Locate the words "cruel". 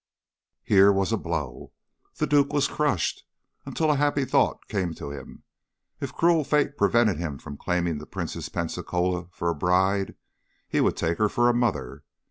6.11-6.43